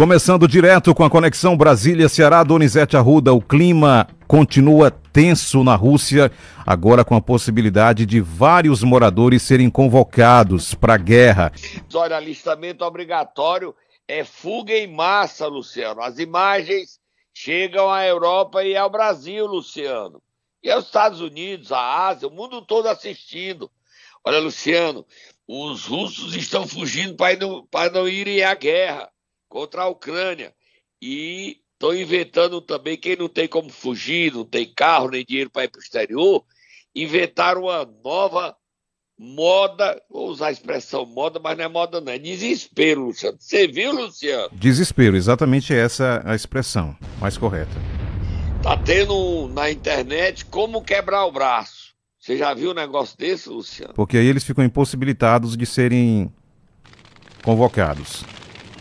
Começando 0.00 0.48
direto 0.48 0.94
com 0.94 1.04
a 1.04 1.10
conexão 1.10 1.54
Brasília-Ceará, 1.54 2.42
Donizete 2.42 2.96
Arruda, 2.96 3.34
o 3.34 3.42
clima 3.42 4.08
continua 4.26 4.90
tenso 4.90 5.62
na 5.62 5.76
Rússia, 5.76 6.32
agora 6.66 7.04
com 7.04 7.14
a 7.14 7.20
possibilidade 7.20 8.06
de 8.06 8.18
vários 8.18 8.82
moradores 8.82 9.42
serem 9.42 9.68
convocados 9.68 10.72
para 10.72 10.94
a 10.94 10.96
guerra. 10.96 11.52
Olha, 11.92 12.16
alistamento 12.16 12.82
obrigatório 12.82 13.74
é 14.08 14.24
fuga 14.24 14.72
em 14.72 14.86
massa, 14.86 15.46
Luciano. 15.46 16.00
As 16.00 16.18
imagens 16.18 16.98
chegam 17.34 17.90
à 17.90 18.02
Europa 18.06 18.64
e 18.64 18.74
ao 18.74 18.88
Brasil, 18.88 19.44
Luciano. 19.44 20.22
E 20.62 20.70
aos 20.70 20.86
Estados 20.86 21.20
Unidos, 21.20 21.72
à 21.72 22.06
Ásia, 22.08 22.26
o 22.26 22.32
mundo 22.32 22.62
todo 22.62 22.86
assistindo. 22.86 23.70
Olha, 24.24 24.38
Luciano, 24.38 25.04
os 25.46 25.84
russos 25.84 26.34
estão 26.34 26.66
fugindo 26.66 27.16
para 27.16 27.36
não, 27.36 27.68
não 27.92 28.08
irem 28.08 28.42
à 28.42 28.54
guerra 28.54 29.10
contra 29.50 29.82
a 29.82 29.88
Ucrânia. 29.88 30.54
E 31.02 31.58
estão 31.74 31.94
inventando 31.94 32.60
também, 32.60 32.96
quem 32.96 33.16
não 33.16 33.28
tem 33.28 33.48
como 33.48 33.68
fugir, 33.68 34.32
não 34.32 34.44
tem 34.44 34.72
carro 34.72 35.10
nem 35.10 35.24
dinheiro 35.24 35.50
para 35.50 35.64
ir 35.64 35.68
para 35.68 35.78
o 35.78 35.82
exterior, 35.82 36.44
inventaram 36.94 37.62
uma 37.62 37.84
nova 38.02 38.56
moda, 39.18 40.00
vou 40.08 40.28
usar 40.28 40.46
a 40.46 40.52
expressão 40.52 41.04
moda, 41.04 41.38
mas 41.42 41.56
não 41.58 41.64
é 41.64 41.68
moda 41.68 42.00
não, 42.00 42.12
é 42.12 42.18
desespero, 42.18 43.06
Luciano. 43.06 43.36
Você 43.38 43.66
viu, 43.66 43.92
Luciano? 43.92 44.48
Desespero, 44.52 45.16
exatamente 45.16 45.74
essa 45.74 46.22
a 46.24 46.34
expressão 46.34 46.96
mais 47.18 47.36
correta. 47.36 47.72
Tá 48.62 48.76
tendo 48.76 49.48
na 49.48 49.70
internet 49.70 50.44
como 50.44 50.82
quebrar 50.82 51.24
o 51.24 51.32
braço. 51.32 51.94
Você 52.18 52.36
já 52.36 52.52
viu 52.52 52.72
um 52.72 52.74
negócio 52.74 53.16
desse, 53.16 53.48
Luciano? 53.48 53.94
Porque 53.94 54.18
aí 54.18 54.26
eles 54.26 54.44
ficam 54.44 54.62
impossibilitados 54.62 55.56
de 55.56 55.64
serem 55.64 56.30
convocados. 57.42 58.22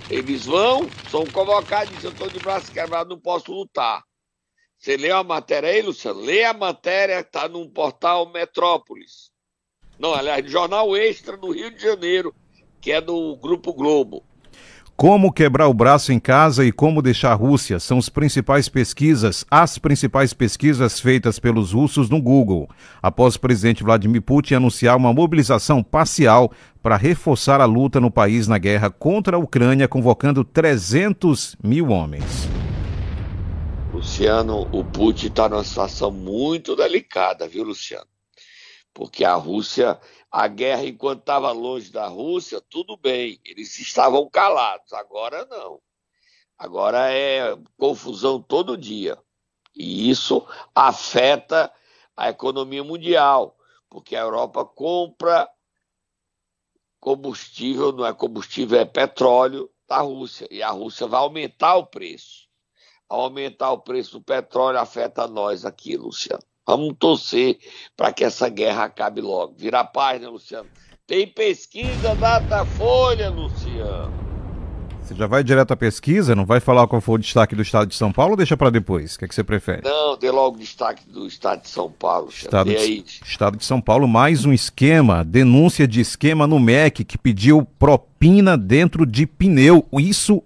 Eles 0.09 0.45
vão, 0.45 0.89
são 1.11 1.23
convocados 1.27 1.93
dizem, 1.93 2.09
eu 2.09 2.13
estou 2.13 2.29
de 2.29 2.39
braço 2.39 2.71
quebrado, 2.71 3.11
não 3.11 3.19
posso 3.19 3.51
lutar. 3.51 4.03
Você 4.75 4.97
leu 4.97 5.15
a 5.15 5.23
matéria 5.23 5.69
aí, 5.69 5.81
Luciano? 5.83 6.21
Lê 6.21 6.43
a 6.43 6.53
matéria, 6.53 7.19
está 7.19 7.47
num 7.47 7.69
portal 7.69 8.31
Metrópolis. 8.31 9.31
Não, 9.99 10.13
aliás, 10.13 10.49
Jornal 10.49 10.97
Extra 10.97 11.37
do 11.37 11.51
Rio 11.51 11.69
de 11.69 11.79
Janeiro, 11.79 12.33
que 12.81 12.91
é 12.91 12.99
do 12.99 13.35
Grupo 13.35 13.71
Globo. 13.71 14.25
Como 14.99 15.31
quebrar 15.31 15.69
o 15.69 15.73
braço 15.73 16.11
em 16.11 16.19
casa 16.19 16.65
e 16.65 16.73
como 16.73 17.01
deixar 17.01 17.31
a 17.31 17.33
Rússia 17.33 17.79
são 17.79 17.99
as 17.99 18.09
principais 18.09 18.67
pesquisas, 18.67 19.45
as 19.49 19.77
principais 19.77 20.33
pesquisas 20.33 20.99
feitas 20.99 21.39
pelos 21.39 21.71
russos 21.71 22.09
no 22.09 22.21
Google, 22.21 22.67
após 23.01 23.35
o 23.35 23.39
presidente 23.39 23.81
Vladimir 23.81 24.21
Putin 24.21 24.55
anunciar 24.55 24.97
uma 24.97 25.13
mobilização 25.13 25.81
parcial 25.81 26.51
para 26.83 26.97
reforçar 26.97 27.61
a 27.61 27.65
luta 27.65 28.01
no 28.01 28.11
país 28.11 28.45
na 28.45 28.57
guerra 28.57 28.89
contra 28.89 29.37
a 29.37 29.39
Ucrânia, 29.39 29.87
convocando 29.87 30.43
300 30.43 31.55
mil 31.63 31.91
homens. 31.91 32.49
Luciano, 33.93 34.67
o 34.69 34.83
Putin 34.83 35.27
está 35.27 35.47
numa 35.47 35.63
situação 35.63 36.11
muito 36.11 36.75
delicada, 36.75 37.47
viu, 37.47 37.63
Luciano? 37.63 38.05
Porque 38.93 39.23
a 39.23 39.35
Rússia 39.35 39.97
a 40.31 40.47
guerra, 40.47 40.85
enquanto 40.85 41.21
estava 41.21 41.51
longe 41.51 41.91
da 41.91 42.07
Rússia, 42.07 42.61
tudo 42.69 42.95
bem, 42.95 43.39
eles 43.43 43.79
estavam 43.79 44.29
calados. 44.29 44.93
Agora 44.93 45.45
não. 45.45 45.81
Agora 46.57 47.11
é 47.11 47.57
confusão 47.77 48.41
todo 48.41 48.77
dia. 48.77 49.17
E 49.75 50.09
isso 50.09 50.45
afeta 50.75 51.73
a 52.15 52.29
economia 52.29 52.83
mundial, 52.83 53.57
porque 53.89 54.15
a 54.15 54.21
Europa 54.21 54.65
compra 54.65 55.49
combustível, 56.99 57.91
não 57.91 58.05
é 58.05 58.13
combustível, 58.13 58.79
é 58.79 58.85
petróleo 58.85 59.71
da 59.87 59.99
Rússia. 59.99 60.47
E 60.51 60.61
a 60.61 60.69
Rússia 60.69 61.07
vai 61.07 61.21
aumentar 61.21 61.75
o 61.75 61.87
preço. 61.87 62.47
Ao 63.07 63.21
aumentar 63.21 63.71
o 63.71 63.79
preço 63.79 64.19
do 64.19 64.21
petróleo, 64.21 64.77
afeta 64.77 65.27
nós 65.27 65.65
aqui, 65.65 65.97
Luciano. 65.97 66.43
Vamos 66.69 66.93
torcer 66.99 67.57
para 67.97 68.13
que 68.13 68.23
essa 68.23 68.47
guerra 68.47 68.83
acabe 68.83 69.21
logo. 69.21 69.55
Vira 69.57 69.83
paz, 69.83 70.21
né, 70.21 70.27
Luciano? 70.27 70.69
Tem 71.07 71.25
pesquisa 71.25 72.13
Datafolha, 72.13 73.31
Luciano. 73.31 74.13
Você 75.01 75.15
já 75.15 75.25
vai 75.25 75.43
direto 75.43 75.71
à 75.71 75.75
pesquisa? 75.75 76.35
Não 76.35 76.45
vai 76.45 76.59
falar 76.59 76.87
qual 76.87 77.01
foi 77.01 77.15
o 77.15 77.17
destaque 77.17 77.55
do 77.55 77.63
estado 77.63 77.87
de 77.87 77.95
São 77.95 78.11
Paulo 78.11 78.33
ou 78.33 78.37
deixa 78.37 78.55
para 78.55 78.69
depois? 78.69 79.15
O 79.15 79.17
que, 79.17 79.25
é 79.25 79.27
que 79.27 79.33
você 79.33 79.43
prefere? 79.43 79.81
Não, 79.83 80.15
dê 80.15 80.29
logo 80.29 80.57
o 80.57 80.59
destaque 80.59 81.09
do 81.09 81.25
estado 81.25 81.63
de 81.63 81.69
São 81.69 81.91
Paulo. 81.91 82.29
Estado 82.29 82.69
de, 82.69 83.03
estado 83.25 83.57
de 83.57 83.65
São 83.65 83.81
Paulo, 83.81 84.07
mais 84.07 84.45
um 84.45 84.53
esquema, 84.53 85.25
denúncia 85.25 85.87
de 85.87 85.99
esquema 85.99 86.45
no 86.45 86.59
MEC 86.59 87.03
que 87.03 87.17
pediu 87.17 87.67
propina 87.79 88.55
dentro 88.55 89.07
de 89.07 89.25
pneu. 89.25 89.87
Isso, 89.93 90.43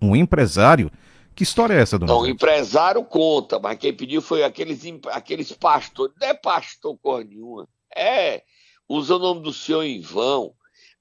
um 0.00 0.16
empresário 0.16 0.90
que 1.36 1.42
história 1.42 1.74
é 1.74 1.82
essa, 1.82 1.98
dona? 1.98 2.10
Não, 2.10 2.20
o 2.22 2.26
empresário 2.26 3.04
conta, 3.04 3.58
mas 3.60 3.78
quem 3.78 3.92
pediu 3.92 4.22
foi 4.22 4.42
aqueles, 4.42 4.82
aqueles 5.12 5.52
pastores. 5.52 6.16
Não 6.18 6.28
é 6.28 6.32
pastor 6.32 6.96
cor 6.96 7.22
nenhuma. 7.22 7.68
É, 7.94 8.42
usa 8.88 9.16
o 9.16 9.18
nome 9.18 9.42
do 9.42 9.52
senhor 9.52 9.82
em 9.82 10.00
vão. 10.00 10.54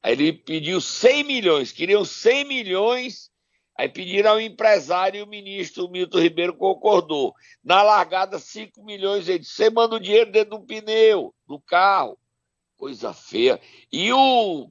Aí 0.04 0.12
ele 0.12 0.34
pediu 0.34 0.82
100 0.82 1.24
milhões, 1.24 1.72
queriam 1.72 2.04
100 2.04 2.46
milhões. 2.46 3.32
Aí 3.78 3.88
pediram 3.88 4.32
ao 4.32 4.42
empresário 4.42 5.20
e 5.20 5.24
o 5.24 5.28
ministro 5.28 5.90
Milton 5.90 6.20
Ribeiro 6.20 6.54
concordou. 6.54 7.34
Na 7.64 7.82
largada, 7.82 8.38
5 8.38 8.84
milhões. 8.84 9.30
Ele 9.30 9.40
disse: 9.40 9.54
você 9.54 9.70
manda 9.70 9.96
o 9.96 10.00
dinheiro 10.00 10.32
dentro 10.32 10.58
do 10.58 10.66
pneu, 10.66 11.34
do 11.48 11.60
carro. 11.62 12.18
Coisa 12.78 13.14
feia. 13.14 13.60
E 13.92 14.12
o, 14.12 14.70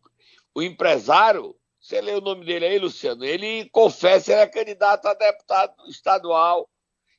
o 0.54 0.62
empresário 0.62 1.56
você 1.84 2.00
lê 2.00 2.15
o 2.15 2.21
nome 2.22 2.47
dele 2.47 2.65
aí, 2.65 2.78
Luciano? 2.78 3.22
Ele 3.22 3.69
confessa, 3.71 4.33
ele 4.33 4.41
é 4.41 4.47
candidato 4.47 5.05
a 5.05 5.12
deputado 5.12 5.75
estadual 5.87 6.67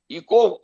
e, 0.09 0.19
co 0.21 0.59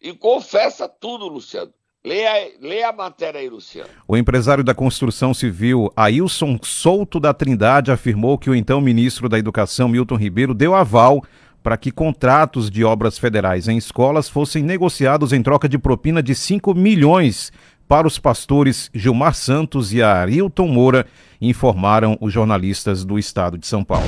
e 0.00 0.12
confessa 0.12 0.88
tudo, 0.88 1.26
Luciano. 1.26 1.72
Leia, 2.04 2.52
leia 2.60 2.88
a 2.90 2.92
matéria 2.92 3.40
aí, 3.40 3.48
Luciano. 3.48 3.90
O 4.06 4.16
empresário 4.16 4.62
da 4.62 4.76
construção 4.76 5.34
civil, 5.34 5.92
Ailson 5.96 6.56
Souto 6.62 7.18
da 7.18 7.34
Trindade, 7.34 7.90
afirmou 7.90 8.38
que 8.38 8.48
o 8.48 8.54
então 8.54 8.80
ministro 8.80 9.28
da 9.28 9.40
Educação, 9.40 9.88
Milton 9.88 10.16
Ribeiro, 10.16 10.54
deu 10.54 10.72
aval 10.72 11.20
para 11.64 11.76
que 11.76 11.90
contratos 11.90 12.70
de 12.70 12.84
obras 12.84 13.18
federais 13.18 13.66
em 13.66 13.76
escolas 13.76 14.28
fossem 14.28 14.62
negociados 14.62 15.32
em 15.32 15.42
troca 15.42 15.68
de 15.68 15.78
propina 15.78 16.22
de 16.22 16.34
5 16.34 16.74
milhões 16.74 17.52
para 17.92 18.06
os 18.08 18.18
pastores 18.18 18.90
Gilmar 18.94 19.34
Santos 19.34 19.92
e 19.92 20.02
Arilton 20.02 20.66
Moura, 20.66 21.06
informaram 21.38 22.16
os 22.22 22.32
jornalistas 22.32 23.04
do 23.04 23.18
estado 23.18 23.58
de 23.58 23.66
São 23.66 23.84
Paulo. 23.84 24.06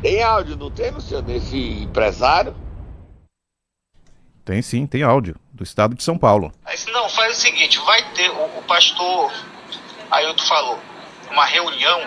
Tem 0.00 0.22
áudio, 0.22 0.56
não 0.56 0.70
tem, 0.70 0.90
Luciano, 0.90 1.26
desse 1.26 1.82
empresário? 1.82 2.56
Tem 4.42 4.62
sim, 4.62 4.86
tem 4.86 5.02
áudio, 5.02 5.36
do 5.52 5.62
estado 5.62 5.94
de 5.94 6.02
São 6.02 6.16
Paulo. 6.16 6.50
Não, 6.90 7.10
faz 7.10 7.36
o 7.36 7.40
seguinte, 7.42 7.78
vai 7.80 8.02
ter, 8.14 8.30
o, 8.30 8.58
o 8.58 8.62
pastor 8.62 9.34
Ailton 10.10 10.46
falou, 10.46 10.78
uma 11.30 11.44
reunião 11.44 12.00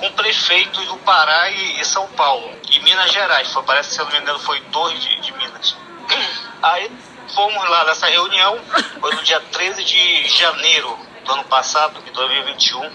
com 0.00 0.10
prefeitos 0.14 0.84
do 0.88 0.96
Pará 0.96 1.48
e, 1.52 1.80
e, 1.80 1.84
São 1.84 2.08
Paulo, 2.08 2.50
e 2.72 2.80
Minas 2.80 3.12
Gerais, 3.12 3.52
foi, 3.52 3.62
parece 3.62 3.90
que 3.90 3.94
se 3.94 4.00
eu 4.00 4.06
não 4.06 4.12
me 4.12 4.18
engano 4.18 4.40
foi 4.40 4.60
dois 4.72 5.00
de, 5.00 5.20
de 5.20 5.32
Minas. 5.34 5.76
Aí 6.60 6.90
fomos 7.34 7.68
lá 7.68 7.84
nessa 7.84 8.06
reunião, 8.06 8.58
foi 9.00 9.14
no 9.14 9.22
dia 9.22 9.40
13 9.40 9.84
de 9.84 10.28
janeiro 10.28 10.96
do 11.24 11.32
ano 11.32 11.44
passado, 11.44 12.00
de 12.02 12.10
2021. 12.12 12.90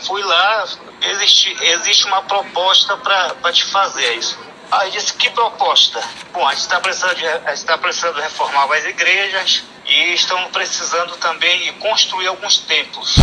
Fui 0.00 0.22
lá, 0.22 0.64
existe, 1.00 1.56
existe 1.62 2.04
uma 2.06 2.22
proposta 2.22 2.96
para 2.96 3.52
te 3.52 3.64
fazer 3.64 4.14
isso. 4.16 4.38
Aí 4.70 4.90
disse, 4.90 5.14
que 5.14 5.30
proposta? 5.30 6.02
Bom, 6.32 6.46
a 6.46 6.50
gente 6.50 6.62
está 6.62 6.80
precisando, 6.80 7.14
de, 7.14 7.64
tá 7.64 7.78
precisando 7.78 8.20
reformar 8.20 8.64
as 8.72 8.84
igrejas 8.84 9.62
e 9.86 10.14
estamos 10.14 10.50
precisando 10.50 11.16
também 11.18 11.72
construir 11.74 12.26
alguns 12.26 12.58
templos. 12.58 13.16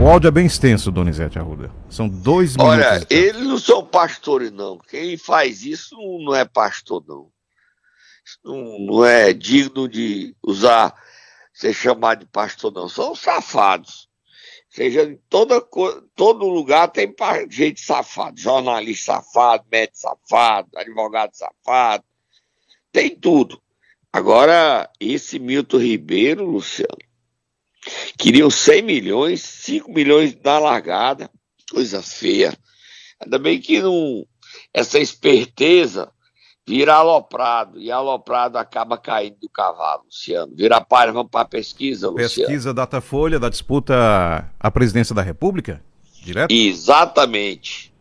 O 0.00 0.08
áudio 0.08 0.28
é 0.28 0.30
bem 0.30 0.46
extenso, 0.46 0.92
Donizete 0.92 1.38
Arruda. 1.38 1.70
São 1.88 2.08
dois 2.08 2.56
minutos. 2.56 2.78
Olha, 2.78 3.06
eles 3.10 3.42
não 3.42 3.58
são 3.58 3.84
pastores, 3.84 4.52
não. 4.52 4.78
Quem 4.88 5.16
faz 5.16 5.64
isso 5.64 5.96
não 6.24 6.34
é 6.34 6.44
pastor, 6.44 7.02
não 7.08 7.33
não, 8.44 9.04
é 9.04 9.32
digno 9.32 9.88
de 9.88 10.34
usar, 10.42 10.94
ser 11.52 11.72
chamado 11.72 12.20
de 12.20 12.26
pastor, 12.26 12.72
não. 12.72 12.88
São 12.88 13.14
safados. 13.14 14.08
Seja, 14.68 15.04
em 15.04 15.16
toda, 15.28 15.60
todo 16.16 16.48
lugar 16.48 16.88
tem 16.88 17.14
gente 17.48 17.80
safado, 17.80 18.40
jornalista 18.40 19.14
safado, 19.14 19.64
médico 19.70 19.98
safado, 19.98 20.68
advogado 20.74 21.32
safado, 21.32 22.04
tem 22.90 23.14
tudo. 23.14 23.62
Agora, 24.12 24.90
esse 24.98 25.38
Milton 25.38 25.78
Ribeiro, 25.78 26.44
Luciano, 26.44 26.98
queriam 28.18 28.50
100 28.50 28.82
milhões, 28.82 29.42
5 29.42 29.92
milhões 29.92 30.36
na 30.42 30.58
largada, 30.58 31.30
coisa 31.70 32.02
feia. 32.02 32.52
Ainda 33.20 33.38
bem 33.38 33.60
que 33.60 33.80
não, 33.80 34.26
essa 34.72 34.98
esperteza 34.98 36.12
vira 36.66 36.94
aloprado, 36.94 37.78
e 37.78 37.90
aloprado 37.90 38.56
acaba 38.56 38.96
caindo 38.96 39.36
do 39.40 39.48
cavalo, 39.48 40.04
Luciano. 40.06 40.52
Vira 40.56 40.80
párea, 40.80 41.12
vamos 41.12 41.30
para 41.30 41.42
a 41.42 41.46
pesquisa, 41.46 42.08
Luciano. 42.08 42.48
Pesquisa 42.48 42.72
Datafolha 42.72 43.38
da 43.38 43.48
disputa 43.48 44.50
à 44.58 44.70
presidência 44.70 45.14
da 45.14 45.22
República? 45.22 45.82
Direto? 46.22 46.50
Exatamente. 46.50 47.92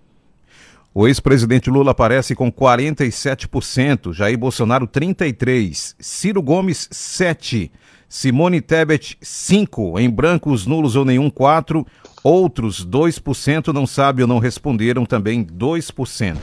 O 0.96 1.08
ex-presidente 1.08 1.70
Lula 1.70 1.92
aparece 1.92 2.36
com 2.36 2.52
47%, 2.52 4.14
Jair 4.14 4.38
Bolsonaro 4.38 4.88
33%, 4.88 5.96
Ciro 6.00 6.42
Gomes 6.42 6.88
7%, 6.90 7.72
Simone 8.08 8.62
Tebet 8.62 9.18
5%, 9.22 10.00
em 10.00 10.08
brancos, 10.08 10.68
nulos 10.68 10.96
ou 10.96 11.04
nenhum 11.04 11.32
4%, 11.32 11.86
outros 12.24 12.86
2% 12.86 13.74
não 13.74 13.88
sabem 13.88 14.22
ou 14.22 14.28
não 14.28 14.38
responderam 14.38 15.04
também 15.04 15.44
2%. 15.44 16.38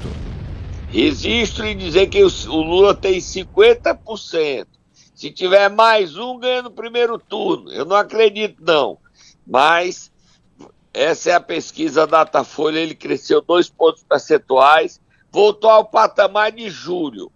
Registro 0.91 1.67
em 1.67 1.77
dizer 1.77 2.09
que 2.09 2.23
o 2.23 2.57
Lula 2.57 2.95
tem 2.95 3.19
50%. 3.19 4.67
Se 5.15 5.31
tiver 5.31 5.69
mais 5.69 6.17
um, 6.17 6.39
ganha 6.39 6.63
no 6.63 6.71
primeiro 6.71 7.19
turno. 7.19 7.71
Eu 7.71 7.85
não 7.85 7.95
acredito, 7.95 8.57
não. 8.61 8.99
Mas 9.47 10.11
essa 10.93 11.31
é 11.31 11.35
a 11.35 11.41
pesquisa 11.41 12.05
Datafolha, 12.07 12.81
ele 12.81 12.95
cresceu 12.95 13.41
dois 13.41 13.71
pontos 13.71 14.03
percentuais, 14.03 15.01
voltou 15.31 15.71
ao 15.71 15.85
patamar 15.85 16.51
de 16.51 16.69
julho. 16.69 17.31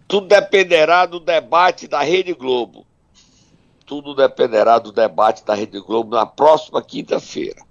Tudo 0.07 0.27
dependerá 0.27 1.05
do 1.05 1.19
debate 1.19 1.87
da 1.87 2.01
Rede 2.01 2.33
Globo. 2.33 2.85
Tudo 3.85 4.13
dependerá 4.13 4.77
do 4.77 4.91
debate 4.91 5.43
da 5.45 5.55
Rede 5.55 5.79
Globo 5.79 6.15
na 6.15 6.25
próxima 6.25 6.81
quinta-feira. 6.81 7.65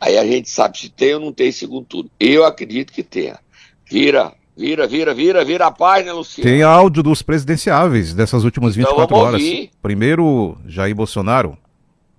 Aí 0.00 0.18
a 0.18 0.26
gente 0.26 0.50
sabe 0.50 0.78
se 0.78 0.90
tem 0.90 1.14
ou 1.14 1.20
não 1.20 1.32
tem 1.32 1.50
segundo 1.50 1.86
turno. 1.86 2.10
Eu 2.20 2.44
acredito 2.44 2.92
que 2.92 3.02
tenha. 3.02 3.38
Vira, 3.86 4.34
vira, 4.56 4.86
vira, 4.86 5.14
vira, 5.14 5.44
vira 5.44 5.66
a 5.66 5.70
página, 5.70 6.12
Luciano. 6.12 6.50
Tem 6.50 6.62
áudio 6.62 7.02
dos 7.02 7.22
presidenciáveis 7.22 8.12
dessas 8.12 8.44
últimas 8.44 8.74
24 8.74 9.04
então, 9.04 9.16
horas. 9.16 9.40
Ouvir. 9.40 9.70
Primeiro, 9.80 10.58
Jair 10.66 10.94
Bolsonaro. 10.94 11.56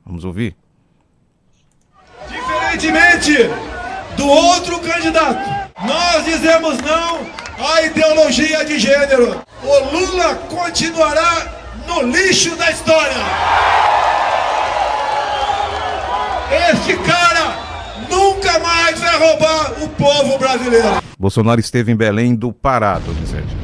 Vamos 0.04 0.24
ouvir. 0.26 0.56
Diferentemente 2.76 3.50
do 4.18 4.28
outro 4.28 4.80
candidato, 4.80 5.40
nós 5.88 6.26
dizemos 6.26 6.78
não 6.82 7.22
à 7.58 7.84
ideologia 7.84 8.66
de 8.66 8.78
gênero. 8.78 9.42
O 9.64 9.96
Lula 9.96 10.36
continuará 10.50 11.56
no 11.88 12.02
lixo 12.02 12.54
da 12.58 12.70
história. 12.70 13.16
Este 16.70 16.98
cara 16.98 17.56
nunca 18.10 18.60
mais 18.60 19.00
vai 19.00 19.18
roubar 19.20 19.72
o 19.82 19.90
povo 19.90 20.38
brasileiro. 20.38 21.02
Bolsonaro 21.18 21.62
esteve 21.62 21.94
em 21.94 21.96
Belém 21.96 22.36
do 22.36 22.52
Pará, 22.52 23.00
Donizete. 23.00 23.56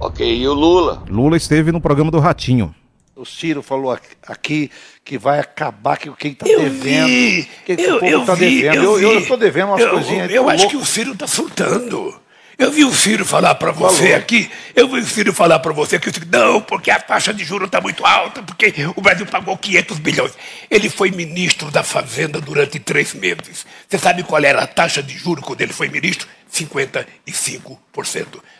Ok, 0.00 0.26
e 0.26 0.48
o 0.48 0.54
Lula? 0.54 1.02
Lula 1.06 1.36
esteve 1.36 1.70
no 1.70 1.82
programa 1.82 2.10
do 2.10 2.18
Ratinho. 2.18 2.74
O 3.16 3.24
Ciro 3.24 3.62
falou 3.62 3.98
aqui 4.26 4.70
que 5.02 5.16
vai 5.16 5.40
acabar 5.40 5.96
com 5.98 6.12
quem 6.12 6.32
está 6.32 6.44
devendo. 6.44 7.06
Vi, 7.06 7.48
que 7.64 7.72
eu, 7.72 7.96
o 7.96 8.00
povo 8.00 8.20
está 8.20 8.34
devendo. 8.34 8.76
Eu, 8.76 9.00
eu, 9.00 9.18
estou 9.20 9.38
devendo 9.38 9.68
umas 9.68 9.80
eu, 9.80 9.90
coisinhas. 9.90 10.28
Eu, 10.28 10.36
eu 10.36 10.50
acho 10.50 10.68
que 10.68 10.76
o 10.76 10.84
Ciro 10.84 11.12
está 11.12 11.26
surtando. 11.26 12.20
Eu 12.58 12.70
vi 12.70 12.84
o 12.84 12.92
Ciro 12.92 13.24
falar 13.24 13.54
para 13.54 13.72
você 13.72 14.02
Falou. 14.02 14.16
aqui, 14.16 14.50
eu 14.74 14.86
vi 14.88 15.00
o 15.00 15.06
Ciro 15.06 15.32
falar 15.32 15.60
para 15.60 15.72
você 15.72 15.98
que 15.98 16.10
não, 16.26 16.60
porque 16.60 16.90
a 16.90 17.00
taxa 17.00 17.32
de 17.32 17.42
juros 17.42 17.66
está 17.66 17.80
muito 17.80 18.04
alta, 18.04 18.42
porque 18.42 18.72
o 18.94 19.00
Brasil 19.00 19.24
pagou 19.24 19.56
500 19.56 19.98
bilhões. 19.98 20.32
Ele 20.70 20.90
foi 20.90 21.10
ministro 21.10 21.70
da 21.70 21.82
Fazenda 21.82 22.38
durante 22.38 22.78
três 22.78 23.14
meses. 23.14 23.66
Você 23.88 23.98
sabe 23.98 24.24
qual 24.24 24.44
era 24.44 24.62
a 24.62 24.66
taxa 24.66 25.02
de 25.02 25.16
juros 25.16 25.42
quando 25.42 25.62
ele 25.62 25.72
foi 25.72 25.88
ministro? 25.88 26.28
55%. 26.52 26.98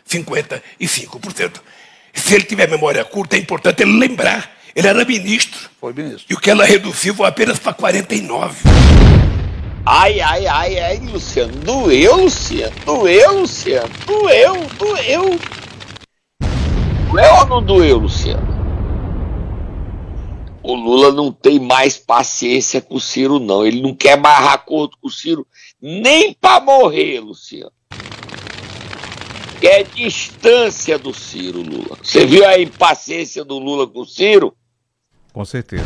55%. 0.08 1.60
Se 2.16 2.34
ele 2.34 2.44
tiver 2.44 2.68
memória 2.68 3.04
curta, 3.04 3.36
é 3.36 3.38
importante 3.38 3.82
ele 3.82 3.98
lembrar. 3.98 4.50
Ele 4.74 4.88
era 4.88 5.04
ministro. 5.04 5.70
Foi 5.80 5.92
ministro. 5.92 6.26
E 6.28 6.34
o 6.34 6.40
que 6.40 6.50
ela 6.50 6.64
reduziu 6.64 7.14
foi 7.14 7.26
apenas 7.26 7.58
para 7.58 7.72
49%. 7.72 8.54
Ai, 9.88 10.20
ai, 10.20 10.46
ai, 10.46 10.78
ai, 10.80 10.98
Luciano. 10.98 11.52
Doeu, 11.52 12.16
Luciano. 12.16 12.74
Doeu, 12.84 13.40
Luciano. 13.40 13.88
Doeu, 14.04 14.66
doeu. 14.76 15.38
Doeu 17.08 17.34
ou 17.34 17.46
não 17.46 17.62
doeu, 17.62 17.98
Luciano? 17.98 18.56
O 20.60 20.74
Lula 20.74 21.12
não 21.12 21.30
tem 21.30 21.60
mais 21.60 21.96
paciência 21.96 22.80
com 22.80 22.96
o 22.96 23.00
Ciro, 23.00 23.38
não. 23.38 23.64
Ele 23.64 23.80
não 23.80 23.94
quer 23.94 24.18
mais 24.18 24.48
acordo 24.48 24.96
com 25.00 25.06
o 25.06 25.10
Ciro 25.12 25.46
nem 25.80 26.34
para 26.34 26.60
morrer, 26.60 27.20
Luciano. 27.20 27.70
Quer 29.60 29.84
distância 29.84 30.98
do 30.98 31.14
Ciro, 31.14 31.62
Lula. 31.62 31.96
Você 32.02 32.26
viu 32.26 32.46
a 32.46 32.58
impaciência 32.58 33.44
do 33.44 33.58
Lula 33.58 33.86
com 33.86 34.00
o 34.00 34.06
Ciro? 34.06 34.54
Com 35.32 35.44
certeza. 35.44 35.84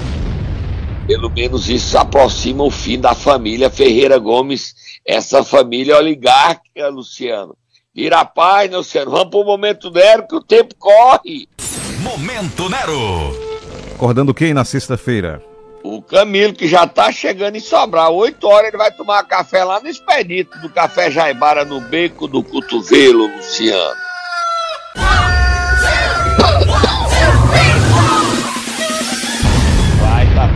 Pelo 1.07 1.31
menos 1.31 1.69
isso 1.69 1.97
aproxima 1.99 2.63
o 2.65 2.71
fim 2.71 3.01
da 3.01 3.15
família 3.15 3.71
Ferreira 3.71 4.19
Gomes, 4.19 4.75
essa 5.05 5.43
família 5.43 5.97
oligárquica, 5.97 6.89
Luciano. 6.89 7.57
Vira 7.95 8.21
a 8.21 8.25
paz, 8.25 8.71
né, 8.71 8.77
Luciano. 8.77 9.11
Vamos 9.11 9.31
para 9.31 9.41
o 9.41 9.45
momento 9.45 9.91
Nero, 9.91 10.27
que 10.27 10.37
o 10.37 10.43
tempo 10.43 10.75
corre. 10.77 11.49
Momento 12.01 12.69
Nero. 12.69 13.51
Acordando 13.95 14.33
quem 14.33 14.55
na 14.55 14.65
sexta-feira? 14.65 15.50
O 15.83 16.03
Camilo, 16.03 16.53
que 16.53 16.69
já 16.69 16.85
está 16.85 17.11
chegando 17.11 17.57
em 17.57 17.61
Sobral. 17.61 18.15
Oito 18.17 18.47
horas 18.47 18.69
ele 18.69 18.77
vai 18.77 18.93
tomar 18.93 19.23
café 19.25 19.65
lá 19.65 19.81
no 19.81 19.89
Expedito, 19.89 20.59
do 20.59 20.69
Café 20.69 21.11
Jaibara, 21.11 21.65
no 21.65 21.81
Beco 21.81 22.29
do 22.29 22.43
Cotovelo, 22.43 23.27
Luciano. 23.27 24.11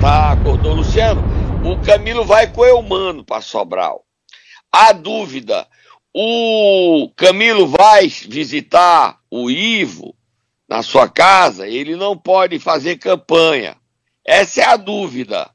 Tá, 0.04 0.32
acordou 0.32 0.74
Luciano? 0.74 1.22
O 1.64 1.80
Camilo 1.80 2.26
vai 2.26 2.46
com 2.46 2.60
o 2.60 2.66
Eumano 2.66 3.24
para 3.24 3.40
Sobral. 3.40 4.04
A 4.70 4.92
dúvida: 4.92 5.66
o 6.12 7.10
Camilo 7.16 7.66
vai 7.66 8.06
visitar 8.06 9.18
o 9.30 9.50
Ivo 9.50 10.14
na 10.68 10.82
sua 10.82 11.08
casa? 11.08 11.66
Ele 11.66 11.96
não 11.96 12.18
pode 12.18 12.58
fazer 12.58 12.98
campanha. 12.98 13.78
Essa 14.24 14.62
é 14.62 14.64
a 14.64 14.76
dúvida. 14.76 15.50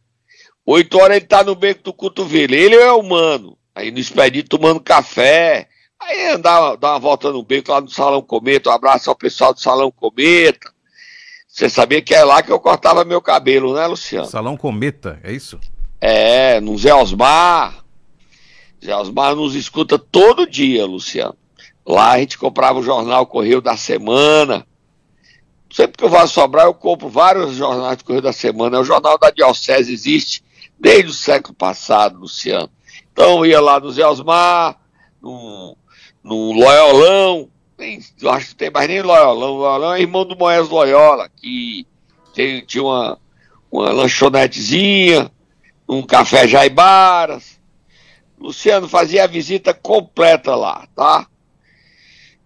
Oito 0.66 1.00
horas 1.00 1.18
ele 1.18 1.26
tá 1.26 1.44
no 1.44 1.56
beco 1.56 1.84
do 1.84 1.94
cotovelo. 1.94 2.54
Ele 2.54 2.76
é 2.76 2.92
humano. 2.92 3.58
Aí 3.74 3.92
no 3.92 3.98
expedito 3.98 4.50
tomando 4.50 4.80
café. 4.80 5.68
Aí 6.00 6.28
andar, 6.28 6.76
dar 6.76 6.92
uma 6.92 7.00
volta 7.00 7.32
no 7.32 7.44
beco 7.44 7.72
lá 7.72 7.82
no 7.82 7.90
Salão 7.90 8.22
Cometa. 8.22 8.70
Um 8.70 8.74
abraço 8.74 9.10
ao 9.10 9.16
pessoal 9.16 9.54
do 9.54 9.60
Salão 9.60 9.92
Cometa. 9.92 10.72
Você 11.48 11.68
sabia 11.68 12.02
que 12.02 12.14
é 12.14 12.24
lá 12.24 12.44
que 12.44 12.52
eu 12.52 12.60
cortava 12.60 13.04
meu 13.04 13.22
cabelo, 13.22 13.74
né, 13.74 13.88
Luciano? 13.88 14.28
Salão 14.28 14.56
Cometa, 14.56 15.20
é 15.24 15.32
isso? 15.32 15.60
É, 16.00 16.62
no 16.62 16.78
Zé 16.78 16.94
Osmar. 16.94 17.84
Zé 18.84 18.96
Osmar 18.96 19.36
nos 19.36 19.56
escuta 19.56 19.98
todo 19.98 20.50
dia, 20.50 20.86
Luciano. 20.86 21.36
Lá 21.86 22.12
a 22.12 22.20
gente 22.20 22.38
comprava 22.38 22.80
o 22.80 22.84
jornal 22.84 23.26
Correio 23.26 23.60
da 23.60 23.76
Semana. 23.76 24.66
Sempre 25.72 25.98
que 25.98 26.04
eu 26.04 26.10
vou 26.10 26.28
sobrar, 26.28 26.66
eu 26.66 26.74
compro 26.74 27.10
vários 27.10 27.56
jornais 27.56 27.98
do 27.98 28.04
Correio 28.04 28.24
da 28.24 28.34
Semana. 28.34 28.80
O 28.80 28.86
jornal 28.86 29.18
da 29.18 29.30
Diocese 29.30 29.94
existe 29.94 30.44
desde 30.80 31.12
o 31.12 31.14
século 31.14 31.54
passado, 31.54 32.20
Luciano. 32.20 32.70
Então 33.12 33.46
ia 33.46 33.62
lá 33.62 33.80
no 33.80 33.92
Zé 33.92 34.06
Osmar, 34.06 34.80
no, 35.22 35.78
no 36.24 36.54
Loyolão, 36.54 37.50
nem, 37.78 38.00
acho 38.28 38.50
que 38.50 38.56
tem 38.56 38.70
mais 38.70 38.88
nem 38.88 39.02
Loyola. 39.02 39.46
O 39.46 39.58
Loyola 39.58 39.98
é 39.98 40.02
irmão 40.02 40.26
do 40.26 40.36
Moés 40.36 40.68
Loyola, 40.70 41.30
que 41.30 41.88
tem, 42.34 42.62
tinha 42.66 42.84
uma, 42.84 43.18
uma 43.72 43.92
lanchonetezinha, 43.92 45.32
um 45.88 46.02
café 46.02 46.48
Jaibaras. 46.48 47.60
Luciano 48.40 48.88
fazia 48.88 49.24
a 49.24 49.28
visita 49.28 49.74
completa 49.74 50.56
lá, 50.56 50.88
tá? 50.96 51.28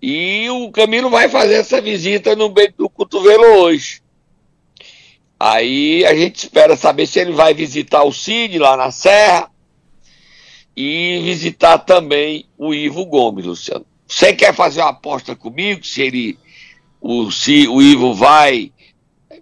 E 0.06 0.50
o 0.50 0.70
Camilo 0.70 1.10
vai 1.10 1.30
fazer 1.30 1.54
essa 1.54 1.80
visita 1.80 2.36
no 2.36 2.50
meio 2.50 2.74
do 2.78 2.90
cotovelo 2.90 3.62
hoje. 3.62 4.02
Aí 5.40 6.04
a 6.04 6.14
gente 6.14 6.36
espera 6.36 6.76
saber 6.76 7.08
se 7.08 7.22
ele 7.22 7.32
vai 7.32 7.54
visitar 7.54 8.04
o 8.04 8.12
Cid 8.12 8.60
lá 8.60 8.76
na 8.76 8.92
Serra 8.92 9.50
e 10.76 11.22
visitar 11.24 11.78
também 11.78 12.46
o 12.58 12.74
Ivo 12.74 13.06
Gomes, 13.06 13.46
Luciano. 13.46 13.86
Você 14.06 14.34
quer 14.34 14.54
fazer 14.54 14.82
uma 14.82 14.90
aposta 14.90 15.38
comigo 15.38 15.86
se 15.86 16.02
ele, 16.02 16.38
o, 17.00 17.32
se 17.32 17.66
o 17.70 17.82
Ivo 17.82 18.14
vai 18.14 18.74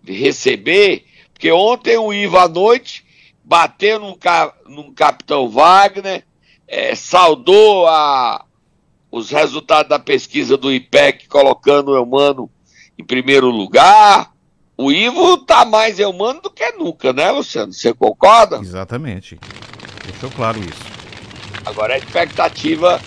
receber? 0.06 1.06
Porque 1.34 1.52
ontem 1.52 1.98
o 1.98 2.14
Ivo 2.14 2.38
à 2.38 2.48
noite 2.48 3.04
bateu 3.44 4.00
no, 4.00 4.16
no 4.68 4.92
capitão 4.92 5.50
Wagner, 5.50 6.24
é, 6.68 6.94
saudou 6.94 7.88
a, 7.88 8.46
os 9.12 9.30
resultados 9.30 9.90
da 9.90 10.00
pesquisa 10.00 10.56
do 10.56 10.72
IPEC, 10.72 11.28
colocando 11.28 11.92
o 11.92 11.96
Eumano 11.96 12.50
em 12.98 13.04
primeiro 13.04 13.50
lugar. 13.50 14.32
o 14.78 14.92
Ivo 14.92 15.38
tá 15.40 15.66
mais 15.66 16.00
humano 16.00 16.42
do 16.42 16.50
que 16.50 16.72
nunca, 16.72 17.12
né, 17.12 17.30
Luciano? 17.30 17.74
Você 17.74 17.94
concorda? 17.94 18.58
Exatamente. 18.58 19.38
Deixou 20.06 20.32
claro 20.32 20.60
isso. 20.60 20.92
Agora 21.66 21.94
a 21.94 21.98
expectativa 21.98 23.00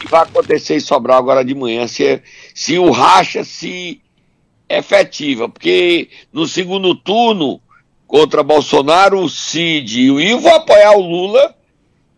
que 0.00 0.08
vai 0.08 0.22
acontecer 0.22 0.76
em 0.76 0.80
Sobral 0.80 1.18
agora 1.18 1.44
de 1.44 1.54
manhã, 1.54 1.86
se, 1.86 2.22
se 2.54 2.78
o 2.78 2.90
racha 2.90 3.44
se 3.44 4.02
efetiva, 4.68 5.48
porque 5.48 6.10
no 6.32 6.46
segundo 6.46 6.94
turno 6.94 7.60
contra 8.06 8.42
Bolsonaro, 8.42 9.20
o 9.20 9.28
Cid 9.28 10.00
e 10.00 10.10
o 10.10 10.20
Ivo 10.20 10.48
apoiar 10.48 10.92
o 10.92 11.00
Lula, 11.00 11.54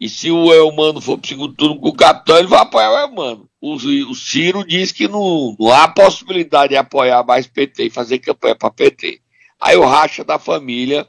e 0.02 0.08
se 0.08 0.32
o 0.32 0.52
Elmano 0.52 1.00
for 1.00 1.16
pro 1.16 1.28
segundo 1.28 1.54
turno 1.54 1.78
com 1.78 1.90
o 1.90 1.94
capitão, 1.94 2.36
ele 2.36 2.48
vai 2.48 2.58
apoiar 2.58 2.90
o 2.90 2.98
Elmano. 2.98 3.48
O, 3.60 3.74
o 3.76 4.14
Ciro 4.16 4.66
diz 4.66 4.90
que 4.90 5.06
não, 5.06 5.54
não 5.56 5.70
há 5.70 5.86
possibilidade 5.86 6.70
de 6.70 6.76
apoiar 6.76 7.22
mais 7.22 7.46
PT 7.46 7.84
e 7.84 7.90
fazer 7.90 8.18
campanha 8.18 8.56
para 8.56 8.68
PT. 8.68 9.20
Aí 9.60 9.76
o 9.76 9.86
racha 9.86 10.24
da 10.24 10.40
família 10.40 11.06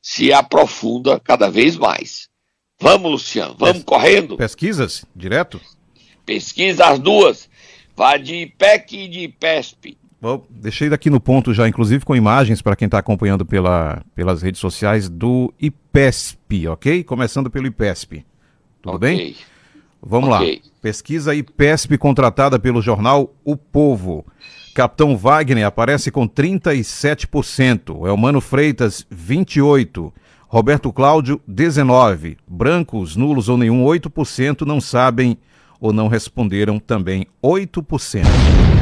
se 0.00 0.32
aprofunda 0.32 1.20
cada 1.20 1.50
vez 1.50 1.76
mais. 1.76 2.30
Vamos, 2.80 3.12
Luciano, 3.12 3.56
vamos 3.58 3.74
Pes 3.74 3.84
correndo. 3.84 4.38
Pesquisas, 4.38 5.04
direto? 5.14 5.60
Pesquisa 6.24 6.86
as 6.86 6.98
duas. 6.98 7.46
Vai 7.94 8.18
de 8.18 8.36
IPEC 8.36 9.04
e 9.04 9.08
de 9.08 9.20
IPESP. 9.24 9.98
Bom, 10.24 10.42
deixei 10.48 10.88
daqui 10.88 11.10
no 11.10 11.20
ponto 11.20 11.52
já, 11.52 11.68
inclusive 11.68 12.02
com 12.02 12.16
imagens 12.16 12.62
para 12.62 12.74
quem 12.74 12.86
está 12.86 12.96
acompanhando 12.96 13.44
pela, 13.44 14.02
pelas 14.14 14.40
redes 14.40 14.58
sociais 14.58 15.06
do 15.06 15.52
IPESP, 15.60 16.66
ok? 16.66 17.04
Começando 17.04 17.50
pelo 17.50 17.66
IPESP. 17.66 18.24
Tudo 18.80 18.96
okay. 18.96 19.16
bem? 19.16 19.36
Vamos 20.02 20.34
okay. 20.34 20.62
lá. 20.64 20.70
Pesquisa 20.80 21.34
IPESP 21.34 21.98
contratada 21.98 22.58
pelo 22.58 22.80
jornal 22.80 23.34
O 23.44 23.54
Povo. 23.54 24.24
Capitão 24.74 25.14
Wagner 25.14 25.66
aparece 25.66 26.10
com 26.10 26.26
37%. 26.26 28.08
Elmano 28.08 28.40
Freitas, 28.40 29.06
28%. 29.14 30.10
Roberto 30.48 30.90
Cláudio, 30.90 31.38
19%. 31.46 32.38
Brancos, 32.48 33.14
nulos 33.14 33.50
ou 33.50 33.58
nenhum, 33.58 33.84
8%. 33.84 34.62
Não 34.62 34.80
sabem 34.80 35.36
ou 35.78 35.92
não 35.92 36.08
responderam 36.08 36.78
também, 36.78 37.26
8%. 37.42 38.73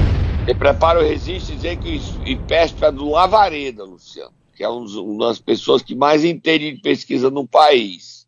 E 0.47 0.55
prepara 0.55 0.99
o 0.99 1.03
registro 1.03 1.55
e 1.55 1.57
dizer 1.57 1.79
que 1.79 2.01
IPESP 2.29 2.85
é 2.85 2.91
do 2.91 3.11
Lavareda, 3.11 3.85
Luciano, 3.85 4.35
que 4.57 4.65
é 4.65 4.69
um, 4.69 4.85
uma 4.85 5.29
das 5.29 5.39
pessoas 5.39 5.83
que 5.83 5.95
mais 5.95 6.25
entende 6.25 6.73
de 6.73 6.81
pesquisa 6.81 7.31
no 7.31 7.47
país. 7.47 8.27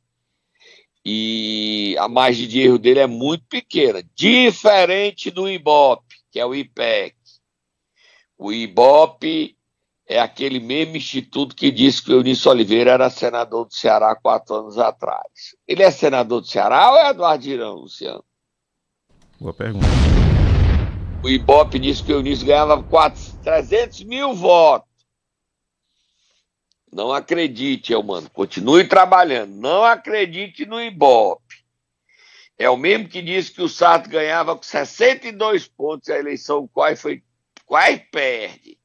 E 1.04 1.97
a 1.99 2.09
margem 2.09 2.47
de 2.47 2.61
erro 2.61 2.78
dele 2.78 3.00
é 3.00 3.06
muito 3.06 3.44
pequena, 3.49 4.02
diferente 4.14 5.28
do 5.30 5.50
IBOP, 5.50 6.04
que 6.30 6.38
é 6.38 6.47
o 6.47 6.54
IPEC. 6.54 7.16
O 8.38 8.52
IBOP 8.52 9.56
é 10.06 10.21
aquele 10.21 10.61
mesmo 10.61 10.97
instituto 10.97 11.56
que 11.56 11.71
disse 11.71 12.00
que 12.02 12.12
o 12.12 12.18
Eunício 12.18 12.50
Oliveira 12.50 12.92
era 12.92 13.11
senador 13.11 13.66
do 13.66 13.75
Ceará 13.75 14.14
quatro 14.14 14.54
anos 14.54 14.78
atrás. 14.78 15.56
Ele 15.66 15.83
é 15.83 15.90
senador 15.90 16.40
do 16.40 16.47
Ceará 16.47 16.92
ou 16.92 16.97
é 16.97 17.11
Eduardo 17.11 17.44
Girão, 17.44 17.75
Luciano? 17.75 18.25
Boa 19.40 19.52
pergunta. 19.52 19.87
O 21.25 21.28
Ibope 21.31 21.78
disse 21.78 22.04
que 22.04 22.12
o 22.12 22.16
Eunício 22.16 22.47
ganhava 22.47 22.83
4, 22.83 23.38
300 23.43 24.04
mil 24.04 24.35
votos. 24.35 24.87
Não 26.93 27.14
acredite, 27.14 27.95
mano. 28.02 28.28
Continue 28.28 28.87
trabalhando. 28.87 29.54
Não 29.54 29.83
acredite 29.85 30.66
no 30.66 30.78
Ibope. 30.78 31.64
É 32.59 32.69
o 32.69 32.76
mesmo 32.76 33.09
que 33.09 33.23
disse 33.23 33.50
que 33.50 33.62
o 33.62 33.71
Sarto 33.71 34.11
ganhava 34.11 34.54
com 34.54 34.62
62 34.62 35.66
pontos 35.66 36.11
a 36.11 36.19
eleição 36.19 36.69
quase 36.69 37.00
foi 37.00 37.25
quase 37.64 38.00
perde. 38.12 38.78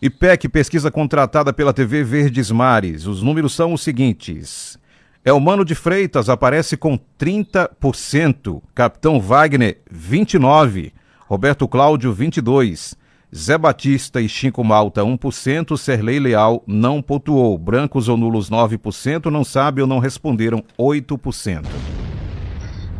IPEC, 0.00 0.48
pesquisa 0.48 0.88
contratada 0.90 1.52
pela 1.52 1.72
TV 1.72 2.04
Verdes 2.04 2.50
Mares. 2.50 3.06
Os 3.06 3.22
números 3.22 3.54
são 3.54 3.72
os 3.72 3.82
seguintes. 3.82 4.76
Elmano 5.24 5.64
de 5.64 5.76
Freitas 5.76 6.28
aparece 6.28 6.76
com 6.76 6.98
30%, 7.18 8.62
Capitão 8.74 9.20
Wagner 9.20 9.80
29%, 9.92 10.92
Roberto 11.28 11.68
Cláudio 11.68 12.12
22%, 12.14 12.96
Zé 13.34 13.56
Batista 13.56 14.20
e 14.20 14.28
Chico 14.28 14.62
Malta 14.62 15.00
1%, 15.00 15.78
Serlei 15.78 16.20
Leal 16.20 16.62
não 16.66 17.00
pontuou, 17.00 17.56
brancos 17.56 18.06
ou 18.06 18.16
nulos 18.16 18.50
9%, 18.50 19.30
não 19.30 19.42
sabe 19.42 19.80
ou 19.80 19.86
não 19.86 19.98
responderam 19.98 20.62
8%. 20.78 21.64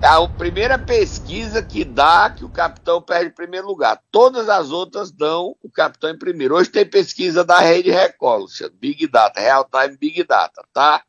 É 0.01 0.07
a 0.07 0.27
primeira 0.27 0.79
pesquisa 0.79 1.63
que 1.63 1.85
dá 1.85 2.31
que 2.31 2.47
o 2.47 2.49
capitão 2.49 3.03
perde 3.03 3.27
em 3.27 3.35
primeiro 3.35 3.67
lugar. 3.67 4.03
Todas 4.11 4.49
as 4.49 4.71
outras 4.71 5.13
dão 5.13 5.55
o 5.63 5.71
capitão 5.71 6.09
em 6.09 6.19
primeiro. 6.19 6.57
Hoje 6.57 6.71
tem 6.71 6.87
pesquisa 6.87 7.45
da 7.45 7.61
Rede 7.61 7.91
Record, 7.91 8.41
Luciano, 8.41 8.75
Big 8.81 9.07
Data, 9.07 9.39
Real 9.39 9.69
Time 9.71 9.99
Big 9.99 10.25
Data, 10.25 10.65
tá? 10.73 11.03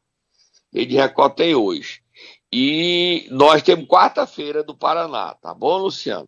Rede 0.72 0.96
Record 0.96 1.34
tem 1.34 1.56
hoje. 1.56 2.02
E 2.52 3.26
nós 3.32 3.64
temos 3.64 3.88
quarta-feira 3.88 4.64
do 4.64 4.76
Paraná, 4.76 5.34
tá 5.42 5.54
bom, 5.54 5.78
Luciano? 5.78 6.28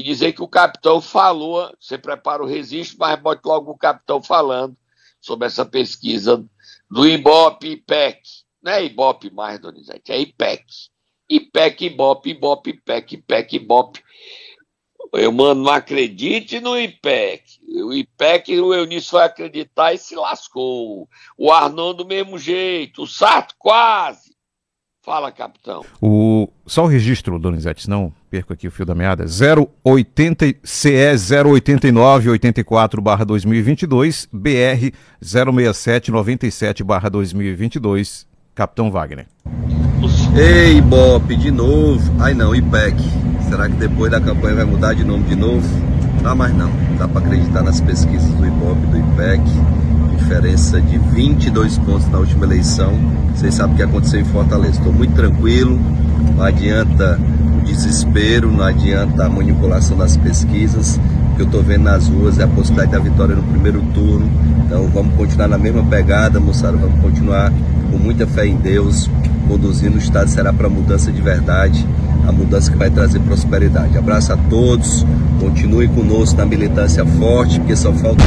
E 0.00 0.02
dizer 0.02 0.32
que 0.32 0.42
o 0.42 0.48
capitão 0.48 0.98
falou, 0.98 1.70
você 1.78 1.98
prepara 1.98 2.42
o 2.42 2.46
registro, 2.46 2.96
mas 3.00 3.20
bote 3.20 3.42
logo 3.44 3.70
o 3.70 3.76
capitão 3.76 4.22
falando 4.22 4.74
sobre 5.20 5.46
essa 5.46 5.66
pesquisa 5.66 6.42
do 6.90 7.06
IBOP 7.06 7.68
IPEC. 7.68 8.18
Não 8.62 8.72
é 8.72 8.82
IBOP 8.82 9.30
mais, 9.30 9.60
Donizete, 9.60 10.10
é 10.10 10.18
IPEC. 10.18 10.64
IPEC, 11.28 11.84
IBOP, 11.84 12.30
IBOP, 12.30 12.70
IPEC, 12.70 13.14
IPEC, 13.16 13.56
IBOP. 13.56 14.02
Eu, 15.12 15.32
mano, 15.32 15.64
não 15.64 15.70
acredite 15.70 16.60
no 16.60 16.78
IPEC. 16.78 17.60
O 17.84 17.92
IPEC, 17.92 18.58
o 18.58 18.72
Eunício 18.72 19.12
vai 19.12 19.26
acreditar 19.26 19.92
e 19.92 19.98
se 19.98 20.16
lascou. 20.16 21.06
O 21.36 21.52
Arnon 21.52 21.92
do 21.92 22.06
mesmo 22.06 22.38
jeito. 22.38 23.02
O 23.02 23.06
Sarto 23.06 23.54
quase. 23.58 24.29
Fala, 25.02 25.32
capitão. 25.32 25.82
O, 26.00 26.46
só 26.66 26.84
o 26.84 26.86
registro, 26.86 27.38
Donizete, 27.38 27.84
senão 27.84 28.12
perco 28.30 28.52
aqui 28.52 28.68
o 28.68 28.70
fio 28.70 28.84
da 28.84 28.94
meada. 28.94 29.24
080, 29.82 30.56
CE 30.62 31.16
08984 31.16 33.00
barra 33.00 33.24
2022, 33.24 34.28
BR 34.30 34.92
06797 35.22 36.84
barra 36.84 37.08
2022, 37.08 38.26
Capitão 38.54 38.90
Wagner. 38.90 39.26
Ei, 40.36 40.82
Bop, 40.82 41.34
de 41.34 41.50
novo. 41.50 42.12
Ai 42.22 42.34
não, 42.34 42.54
IPEC. 42.54 42.96
Será 43.48 43.70
que 43.70 43.76
depois 43.76 44.10
da 44.10 44.20
campanha 44.20 44.56
vai 44.56 44.64
mudar 44.66 44.92
de 44.92 45.02
nome 45.02 45.24
de 45.24 45.34
novo? 45.34 45.66
Dá 46.22 46.34
mais 46.34 46.54
não. 46.54 46.70
Dá 46.98 47.08
para 47.08 47.24
acreditar 47.24 47.62
nas 47.62 47.80
pesquisas 47.80 48.30
do 48.34 48.46
Ibope 48.46 48.82
e 48.82 48.86
do 48.86 48.98
IPEC. 48.98 49.40
Diferença 50.30 50.80
de 50.80 50.96
22 50.96 51.76
pontos 51.78 52.08
na 52.08 52.18
última 52.18 52.46
eleição. 52.46 52.96
Vocês 53.34 53.52
sabem 53.52 53.74
o 53.74 53.76
que 53.76 53.82
aconteceu 53.82 54.20
em 54.20 54.24
Fortaleza. 54.24 54.78
Estou 54.78 54.92
muito 54.92 55.12
tranquilo. 55.12 55.76
Não 56.36 56.44
adianta 56.44 57.18
o 57.58 57.64
desespero, 57.64 58.48
não 58.48 58.62
adianta 58.62 59.24
a 59.24 59.28
manipulação 59.28 59.96
das 59.96 60.16
pesquisas. 60.16 61.00
O 61.32 61.34
que 61.34 61.42
eu 61.42 61.46
estou 61.46 61.64
vendo 61.64 61.82
nas 61.82 62.06
ruas 62.06 62.38
é 62.38 62.44
a 62.44 62.46
possibilidade 62.46 62.92
da 62.92 63.00
vitória 63.00 63.34
no 63.34 63.42
primeiro 63.42 63.82
turno. 63.92 64.30
Então 64.64 64.86
vamos 64.94 65.16
continuar 65.16 65.48
na 65.48 65.58
mesma 65.58 65.82
pegada, 65.82 66.38
moçada. 66.38 66.76
Vamos 66.76 67.00
continuar 67.00 67.52
com 67.90 67.98
muita 67.98 68.24
fé 68.24 68.46
em 68.46 68.54
Deus, 68.54 69.10
conduzindo 69.48 69.96
o 69.96 69.98
Estado 69.98 70.30
será 70.30 70.52
para 70.52 70.68
mudança 70.68 71.10
de 71.10 71.20
verdade, 71.20 71.84
a 72.24 72.30
mudança 72.30 72.70
que 72.70 72.78
vai 72.78 72.88
trazer 72.88 73.18
prosperidade. 73.18 73.98
Abraço 73.98 74.32
a 74.32 74.36
todos, 74.36 75.04
continue 75.40 75.88
conosco 75.88 76.36
na 76.36 76.46
militância 76.46 77.04
forte, 77.04 77.58
porque 77.58 77.74
só 77.74 77.92
falta. 77.92 78.22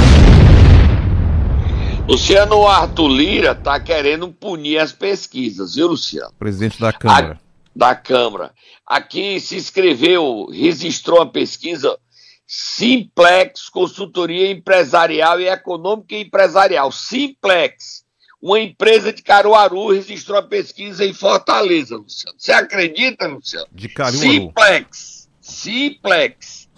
Luciano 2.07 2.67
Arthur 2.67 3.07
Lira 3.07 3.51
está 3.53 3.79
querendo 3.79 4.27
punir 4.27 4.77
as 4.77 4.91
pesquisas, 4.91 5.75
viu, 5.75 5.87
Luciano? 5.87 6.33
Presidente 6.37 6.77
da 6.79 6.91
Câmara. 6.91 7.39
A, 7.39 7.69
da 7.73 7.95
Câmara. 7.95 8.53
Aqui 8.85 9.39
se 9.39 9.55
inscreveu, 9.55 10.47
registrou 10.51 11.21
a 11.21 11.25
pesquisa 11.25 11.97
Simplex 12.45 13.69
Consultoria 13.69 14.51
Empresarial 14.51 15.39
e 15.39 15.47
Econômica 15.47 16.13
e 16.13 16.23
Empresarial. 16.23 16.91
Simplex, 16.91 18.03
uma 18.41 18.59
empresa 18.59 19.13
de 19.13 19.23
Caruaru, 19.23 19.93
registrou 19.93 20.37
a 20.37 20.43
pesquisa 20.43 21.05
em 21.05 21.13
Fortaleza, 21.13 21.95
Luciano. 21.95 22.35
Você 22.37 22.51
acredita, 22.51 23.27
Luciano? 23.27 23.67
De 23.71 23.87
Caruaru. 23.87 24.17
Simplex. 24.17 25.29
Simplex. 25.39 26.69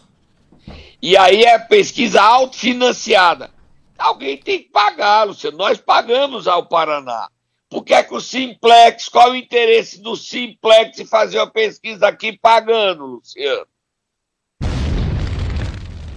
E 1.01 1.17
aí 1.17 1.43
é 1.43 1.57
pesquisa 1.57 2.21
autofinanciada. 2.21 3.54
Alguém 3.97 4.37
tem 4.37 4.59
que 4.59 4.69
pagar, 4.69 5.23
Luciano. 5.23 5.57
Nós 5.57 5.79
pagamos 5.79 6.47
ao 6.47 6.67
Paraná. 6.67 7.29
Por 7.69 7.83
que 7.83 7.93
é 7.93 8.03
que 8.03 8.13
o 8.13 8.21
Simplex, 8.21 9.09
qual 9.09 9.31
o 9.31 9.35
interesse 9.35 10.01
do 10.01 10.15
Simplex 10.15 10.99
em 10.99 11.05
fazer 11.05 11.39
uma 11.39 11.49
pesquisa 11.49 12.07
aqui 12.07 12.37
pagando, 12.37 13.05
Luciano? 13.05 13.67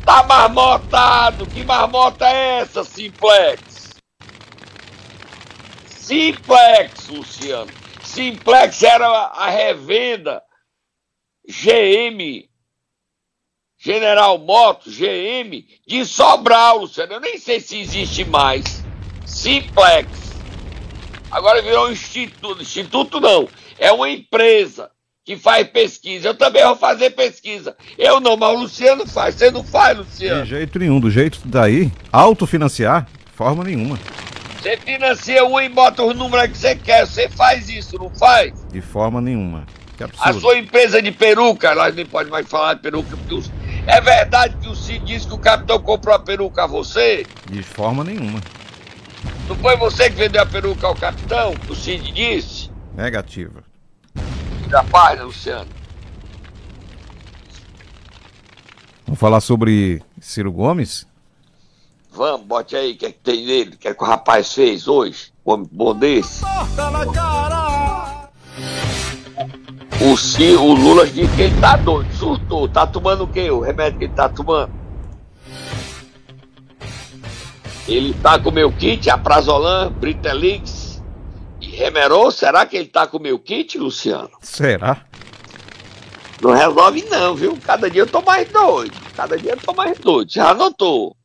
Tá 0.04 0.22
marmotado! 0.22 1.46
Que 1.46 1.64
marmota 1.64 2.26
é 2.26 2.60
essa, 2.60 2.84
Simplex? 2.84 3.96
Simplex, 5.86 7.08
Luciano. 7.08 7.70
Simplex 8.02 8.82
era 8.82 9.06
a 9.06 9.50
revenda 9.50 10.42
GM, 11.46 12.47
General 13.92 14.36
Motors, 14.36 14.94
GM, 14.98 15.64
de 15.86 16.04
Sobral, 16.04 16.80
Luciano. 16.80 17.14
Eu 17.14 17.20
nem 17.20 17.38
sei 17.38 17.58
se 17.58 17.80
existe 17.80 18.22
mais. 18.22 18.84
Simplex. 19.24 20.06
Agora 21.30 21.62
virou 21.62 21.88
um 21.88 21.92
instituto. 21.92 22.60
Instituto 22.60 23.18
não. 23.18 23.48
É 23.78 23.90
uma 23.90 24.10
empresa 24.10 24.90
que 25.24 25.36
faz 25.38 25.66
pesquisa. 25.68 26.28
Eu 26.28 26.34
também 26.34 26.62
vou 26.64 26.76
fazer 26.76 27.10
pesquisa. 27.10 27.74
Eu 27.96 28.20
não, 28.20 28.36
mas 28.36 28.50
o 28.50 28.60
Luciano 28.60 29.06
faz. 29.06 29.36
Você 29.36 29.50
não 29.50 29.64
faz, 29.64 29.96
Luciano? 29.96 30.42
De 30.42 30.50
jeito 30.50 30.78
nenhum. 30.78 31.00
Do 31.00 31.10
jeito 31.10 31.40
daí, 31.46 31.90
autofinanciar, 32.12 33.08
forma 33.34 33.64
nenhuma. 33.64 33.98
Você 34.60 34.76
financia 34.76 35.46
um 35.46 35.58
e 35.58 35.66
bota 35.70 36.02
os 36.02 36.14
números 36.14 36.48
que 36.50 36.58
você 36.58 36.76
quer. 36.76 37.06
Você 37.06 37.26
faz 37.30 37.70
isso, 37.70 37.96
não 37.98 38.10
faz? 38.10 38.52
De 38.70 38.82
forma 38.82 39.18
nenhuma. 39.22 39.66
A 40.20 40.32
sua 40.34 40.58
empresa 40.58 41.00
de 41.02 41.10
peruca, 41.10 41.74
nós 41.74 41.94
nem 41.94 42.04
pode 42.06 42.28
mais 42.30 42.46
falar 42.46 42.74
de 42.74 42.82
peruca. 42.82 43.16
porque 43.16 43.34
os- 43.34 43.50
É 43.88 44.02
verdade 44.02 44.54
que 44.58 44.68
o 44.68 44.76
Cid 44.76 45.02
disse 45.06 45.26
que 45.26 45.32
o 45.32 45.38
capitão 45.38 45.80
comprou 45.80 46.14
a 46.14 46.18
peruca 46.18 46.64
a 46.64 46.66
você? 46.66 47.26
De 47.50 47.62
forma 47.62 48.04
nenhuma. 48.04 48.38
Não 49.48 49.56
foi 49.56 49.78
você 49.78 50.10
que 50.10 50.16
vendeu 50.16 50.42
a 50.42 50.46
peruca 50.46 50.86
ao 50.86 50.94
capitão? 50.94 51.54
O 51.66 51.74
Cid 51.74 52.12
disse? 52.12 52.70
Negativa. 52.94 53.64
Da 54.68 54.84
paz, 54.84 55.18
Luciano. 55.18 55.70
Vamos 59.06 59.18
falar 59.18 59.40
sobre 59.40 60.02
Ciro 60.20 60.52
Gomes? 60.52 61.06
Vamos, 62.12 62.46
bote 62.46 62.76
aí, 62.76 62.92
o 62.92 62.96
que 62.98 63.06
é 63.06 63.12
que 63.12 63.18
tem 63.20 63.46
nele? 63.46 63.74
O 63.74 63.78
que 63.78 63.88
é 63.88 63.94
que 63.94 64.02
o 64.02 64.06
rapaz 64.06 64.52
fez 64.52 64.86
hoje? 64.86 65.32
Um 65.46 65.52
homem 65.52 65.68
bom 65.72 65.94
desse? 65.94 66.44
O, 70.00 70.16
Ciro, 70.16 70.62
o 70.62 70.74
Lula 70.74 71.04
disse 71.06 71.34
que 71.34 71.42
ele 71.42 71.60
tá 71.60 71.76
doido, 71.76 72.12
surtou. 72.14 72.68
Tá 72.68 72.86
tomando 72.86 73.24
o 73.24 73.26
quê? 73.26 73.50
O 73.50 73.60
remédio 73.60 73.98
que 73.98 74.04
ele 74.04 74.14
tá 74.14 74.28
tomando? 74.28 74.72
Ele 77.88 78.14
tá 78.14 78.38
com 78.38 78.50
o 78.50 78.52
meu 78.52 78.70
kit, 78.70 79.10
Aprazolam, 79.10 79.90
Britelix 79.90 81.02
e 81.60 81.66
Remerol. 81.66 82.30
Será 82.30 82.64
que 82.64 82.76
ele 82.76 82.86
tá 82.86 83.08
com 83.08 83.16
o 83.16 83.20
meu 83.20 83.40
kit, 83.40 83.76
Luciano? 83.76 84.30
Será? 84.40 85.04
Não 86.40 86.52
resolve 86.52 87.04
não, 87.10 87.34
viu? 87.34 87.58
Cada 87.64 87.90
dia 87.90 88.02
eu 88.02 88.06
tô 88.06 88.22
mais 88.22 88.48
doido. 88.52 88.94
Cada 89.16 89.36
dia 89.36 89.52
eu 89.52 89.56
tô 89.56 89.72
mais 89.72 89.98
doido. 89.98 90.30
Já 90.30 90.50
anotou? 90.50 91.16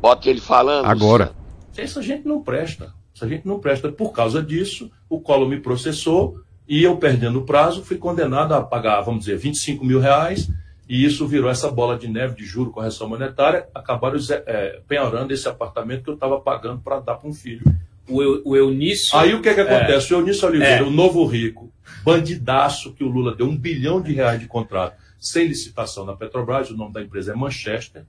Bota 0.00 0.28
ele 0.28 0.40
falando. 0.40 0.86
Agora. 0.86 1.26
Luciano. 1.26 1.38
Essa 1.76 2.02
gente 2.02 2.26
não 2.26 2.42
presta. 2.42 2.97
Essa 3.18 3.28
gente 3.28 3.46
não 3.46 3.58
presta. 3.58 3.90
Por 3.90 4.12
causa 4.12 4.40
disso, 4.40 4.90
o 5.10 5.20
Collor 5.20 5.48
me 5.48 5.58
processou 5.60 6.40
e 6.68 6.82
eu, 6.84 6.96
perdendo 6.96 7.40
o 7.40 7.44
prazo, 7.44 7.82
fui 7.82 7.96
condenado 7.98 8.52
a 8.54 8.62
pagar, 8.62 9.00
vamos 9.00 9.24
dizer, 9.24 9.36
25 9.38 9.84
mil 9.84 9.98
reais. 9.98 10.48
E 10.88 11.04
isso 11.04 11.26
virou 11.26 11.50
essa 11.50 11.70
bola 11.70 11.98
de 11.98 12.06
neve 12.08 12.34
de 12.36 12.44
juro, 12.46 12.70
correção 12.70 13.08
monetária. 13.08 13.66
Acabaram 13.74 14.16
é, 14.46 14.80
penhorando 14.86 15.34
esse 15.34 15.46
apartamento 15.48 16.04
que 16.04 16.10
eu 16.10 16.14
estava 16.14 16.40
pagando 16.40 16.80
para 16.80 17.00
dar 17.00 17.16
para 17.16 17.28
um 17.28 17.32
filho. 17.34 17.62
O, 18.08 18.22
Eu- 18.22 18.40
o 18.44 18.56
Eunício. 18.56 19.18
Aí 19.18 19.34
o 19.34 19.42
que, 19.42 19.52
que 19.52 19.60
acontece? 19.60 20.14
O 20.14 20.18
Eunício 20.20 20.48
Oliveira, 20.48 20.76
É. 20.78 20.82
o 20.82 20.90
novo 20.90 21.26
rico, 21.26 21.70
bandidaço 22.04 22.92
que 22.94 23.04
o 23.04 23.08
Lula 23.08 23.34
deu 23.34 23.46
um 23.46 23.56
bilhão 23.56 24.00
de 24.00 24.12
reais 24.12 24.40
de 24.40 24.46
contrato 24.46 24.96
sem 25.20 25.46
licitação 25.48 26.04
na 26.06 26.14
Petrobras, 26.14 26.70
o 26.70 26.76
nome 26.76 26.92
da 26.92 27.02
empresa 27.02 27.32
é 27.32 27.34
Manchester, 27.34 28.04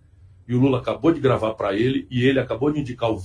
e 0.48 0.54
o 0.54 0.60
Lula 0.60 0.78
acabou 0.78 1.12
de 1.12 1.20
gravar 1.20 1.54
para 1.56 1.74
ele, 1.74 2.08
e 2.10 2.24
ele 2.24 2.40
acabou 2.40 2.72
de 2.72 2.80
indicar 2.80 3.10
o 3.10 3.18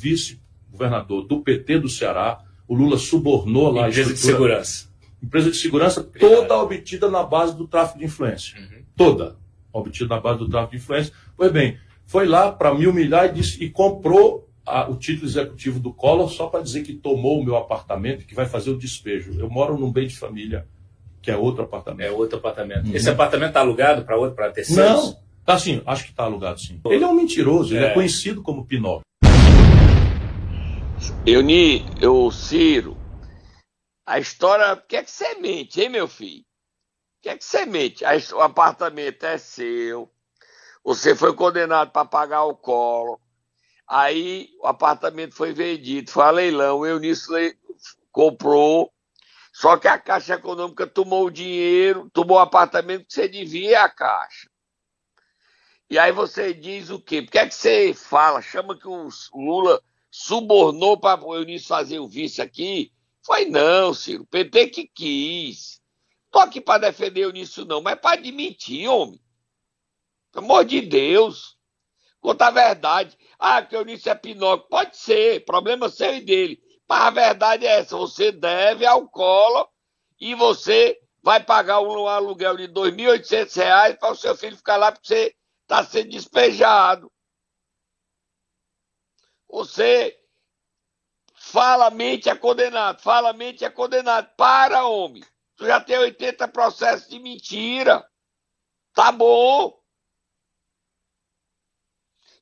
vice-governador 0.79 1.27
do 1.27 1.41
PT 1.41 1.79
do 1.79 1.89
Ceará. 1.89 2.41
O 2.67 2.75
Lula 2.75 2.99
subornou 2.99 3.71
lá 3.71 3.87
a 3.87 3.89
Empresa 3.89 4.09
de 4.11 4.15
estrutura- 4.15 4.47
segurança. 4.65 4.89
Empresa 5.23 5.51
de 5.51 5.57
segurança 5.57 6.03
toda 6.03 6.57
obtida 6.59 7.11
na 7.11 7.23
base 7.23 7.57
do 7.57 7.67
tráfico 7.67 7.99
de 7.99 8.05
influência. 8.05 8.59
Uhum. 8.61 8.83
Toda 8.97 9.37
obtida 9.73 10.15
na 10.15 10.21
base 10.21 10.39
do 10.39 10.49
tráfico 10.49 10.73
de 10.73 10.77
influência. 10.79 11.13
Pois 11.37 11.51
bem, 11.53 11.79
foi 12.07 12.27
lá 12.27 12.53
para 12.53 12.75
me 12.75 12.87
humilhar 12.87 13.27
e, 13.27 13.33
disse- 13.33 13.63
e 13.63 13.71
comprou 13.71 14.49
a- 14.67 14.89
o 14.89 14.97
título 14.97 15.27
executivo 15.29 15.79
do 15.81 15.93
Collor 15.93 16.29
só 16.31 16.47
para 16.47 16.63
dizer 16.63 16.83
que 16.83 16.93
tomou 16.95 17.41
o 17.41 17.45
meu 17.45 17.57
apartamento 17.57 18.23
e 18.23 18.25
que 18.25 18.35
vai 18.35 18.47
fazer 18.47 18.71
o 18.71 18.79
despejo. 18.79 19.39
Eu 19.39 19.49
moro 19.51 19.79
num 19.79 19.91
bem 19.93 20.07
de 20.07 20.17
família, 20.17 20.67
que 21.21 21.31
é 21.31 21.37
outro 21.37 21.65
apartamento. 21.65 22.07
É 22.07 22.11
outro 22.11 22.39
apartamento. 22.39 22.87
Uhum. 22.89 22.95
Esse 22.95 23.11
apartamento 23.11 23.49
está 23.49 23.61
alugado 23.61 24.05
para 24.05 24.17
outro, 24.17 24.35
para 24.37 24.51
terceiros? 24.51 24.93
Não, 25.05 25.17
tá 25.45 25.59
sim, 25.59 25.83
acho 25.87 26.05
que 26.05 26.11
está 26.11 26.25
alugado 26.25 26.61
sim. 26.61 26.81
Ele 26.87 27.05
é 27.05 27.07
um 27.07 27.15
mentiroso, 27.15 27.75
ele 27.75 27.85
é 27.85 27.89
É. 27.89 27.95
conhecido 27.95 28.43
como 28.43 28.65
Pinóquio. 28.65 29.03
Euni, 31.27 31.87
eu, 32.03 32.31
Ciro, 32.31 32.99
a 34.05 34.19
história. 34.19 34.75
O 34.75 34.83
que 34.83 34.97
é 34.97 35.03
que 35.03 35.11
você 35.11 35.35
mente, 35.37 35.81
hein, 35.81 35.89
meu 35.89 36.07
filho? 36.07 36.43
O 36.43 37.23
que 37.23 37.31
é 37.31 37.39
que 37.39 37.43
você 37.43 37.65
mente? 37.65 38.05
O 38.35 38.41
apartamento 38.43 39.25
é 39.25 39.39
seu. 39.39 40.13
Você 40.85 41.17
foi 41.17 41.35
condenado 41.35 41.91
para 41.93 42.07
pagar 42.07 42.45
o 42.45 42.55
colo. 42.55 43.19
Aí 43.89 44.51
o 44.61 44.67
apartamento 44.67 45.35
foi 45.35 45.55
vendido, 45.55 46.11
foi 46.11 46.25
a 46.25 46.31
leilão. 46.31 46.81
O 46.81 46.87
Eunício 46.87 47.33
comprou. 48.13 48.93
Só 49.51 49.79
que 49.79 49.89
a 49.89 49.99
Caixa 49.99 50.35
Econômica 50.35 50.87
tomou 50.87 51.25
o 51.25 51.31
dinheiro, 51.31 52.11
tomou 52.13 52.37
o 52.37 52.41
apartamento 52.41 53.07
que 53.07 53.15
você 53.15 53.27
devia 53.27 53.83
à 53.83 53.89
Caixa. 53.89 54.51
E 55.89 55.99
aí 55.99 56.13
você 56.13 56.53
diz 56.53 56.91
o 56.91 57.01
quê? 57.01 57.23
Por 57.23 57.31
que 57.31 57.39
é 57.39 57.47
que 57.47 57.55
você 57.55 57.95
fala? 57.95 58.43
Chama 58.43 58.79
que 58.79 58.87
o 58.87 59.09
Lula 59.33 59.83
subornou 60.17 60.97
para 60.97 61.27
o 61.27 61.35
Eunício 61.35 61.67
fazer 61.67 61.99
o 61.99 62.07
vice 62.07 62.41
aqui? 62.41 62.93
Foi 63.21 63.47
não, 63.47 63.93
Ciro. 63.93 64.25
PT 64.27 64.69
que 64.69 64.87
quis. 64.87 65.83
Tô 66.31 66.39
aqui 66.39 66.61
para 66.61 66.89
defender 66.89 67.23
o 67.27 67.31
Eunício, 67.31 67.65
não, 67.65 67.83
mas 67.83 67.99
para 67.99 68.17
admitir, 68.17 68.87
homem. 68.87 69.21
Pelo 70.31 70.45
amor 70.45 70.65
de 70.65 70.83
Deus. 70.83 71.59
Conta 72.21 72.47
a 72.47 72.51
verdade. 72.53 73.19
Ah, 73.41 73.61
que 73.61 73.75
o 73.75 73.81
Eunício 73.81 74.09
é 74.09 74.15
Pinóquio. 74.15 74.69
Pode 74.69 74.97
ser. 74.97 75.45
Problema 75.45 75.89
seu 75.89 76.15
e 76.15 76.21
dele. 76.21 76.63
Mas 76.89 77.01
a 77.03 77.11
verdade 77.11 77.67
é 77.67 77.81
essa. 77.81 77.97
Você 77.97 78.31
deve 78.31 78.87
ao 78.87 79.09
colo 79.09 79.69
e 80.21 80.33
você 80.37 80.97
vai 81.25 81.43
pagar 81.43 81.81
um 81.81 82.07
aluguel 82.07 82.57
de 82.57 82.67
R$ 82.67 82.73
2.800 82.73 83.99
para 83.99 84.13
o 84.13 84.17
seu 84.17 84.37
filho 84.37 84.57
ficar 84.57 84.77
lá 84.77 84.93
porque 84.93 85.09
você 85.09 85.35
está 85.63 85.83
sendo 85.83 86.11
despejado. 86.11 87.11
Você 89.55 90.21
fala 91.33 91.89
mente 91.89 92.29
é 92.29 92.35
condenado, 92.35 93.01
fala 93.01 93.33
mente 93.33 93.65
é 93.65 93.71
condenado. 93.71 94.29
Para, 94.37 94.85
homem. 94.85 95.23
Tu 95.55 95.65
já 95.65 95.81
tem 95.81 95.97
80 95.97 96.49
processos 96.49 97.09
de 97.09 97.21
mentira. 97.21 98.05
Tá 98.93 99.13
bom. 99.13 99.81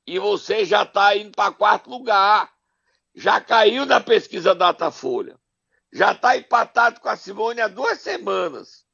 E 0.07 0.19
você 0.19 0.65
já 0.65 0.85
está 0.85 1.15
indo 1.15 1.33
para 1.33 1.53
quarto 1.53 1.91
lugar. 1.91 2.51
Já 3.15 3.43
caiu 3.43 3.85
na 3.85 4.01
pesquisa 4.01 4.55
Datafolha. 4.55 5.39
Já 5.93 6.13
está 6.13 6.35
empatado 6.35 6.99
com 6.99 7.11
a 7.11 7.17
Simone 7.17 7.61
há 7.61 7.69
duas 7.69 8.01
semanas. 8.01 8.87